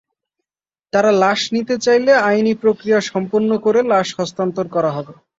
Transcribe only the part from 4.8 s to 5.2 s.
হবে।